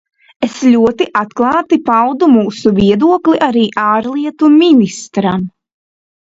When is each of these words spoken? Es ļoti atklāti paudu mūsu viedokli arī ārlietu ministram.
Es 0.45 0.53
ļoti 0.75 1.05
atklāti 1.21 1.79
paudu 1.91 2.31
mūsu 2.37 2.73
viedokli 2.81 3.43
arī 3.51 3.69
ārlietu 3.85 4.53
ministram. 4.59 5.49